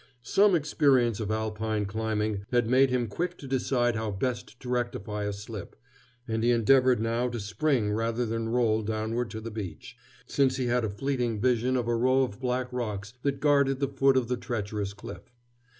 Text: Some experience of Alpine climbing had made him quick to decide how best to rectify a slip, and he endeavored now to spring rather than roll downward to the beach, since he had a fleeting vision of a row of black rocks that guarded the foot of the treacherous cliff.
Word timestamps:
Some 0.23 0.55
experience 0.55 1.19
of 1.19 1.29
Alpine 1.29 1.85
climbing 1.85 2.47
had 2.49 2.67
made 2.67 2.89
him 2.89 3.05
quick 3.05 3.37
to 3.37 3.47
decide 3.47 3.95
how 3.95 4.09
best 4.09 4.59
to 4.61 4.67
rectify 4.67 5.25
a 5.25 5.31
slip, 5.31 5.75
and 6.27 6.43
he 6.43 6.49
endeavored 6.49 6.99
now 6.99 7.29
to 7.29 7.39
spring 7.39 7.91
rather 7.91 8.25
than 8.25 8.49
roll 8.49 8.81
downward 8.81 9.29
to 9.29 9.39
the 9.41 9.51
beach, 9.51 9.95
since 10.25 10.55
he 10.55 10.65
had 10.65 10.83
a 10.83 10.89
fleeting 10.89 11.39
vision 11.39 11.77
of 11.77 11.87
a 11.87 11.95
row 11.95 12.23
of 12.23 12.39
black 12.39 12.73
rocks 12.73 13.13
that 13.21 13.39
guarded 13.39 13.79
the 13.79 13.87
foot 13.89 14.17
of 14.17 14.27
the 14.27 14.37
treacherous 14.37 14.93
cliff. 14.95 15.31